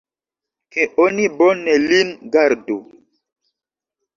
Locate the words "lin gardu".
1.87-2.79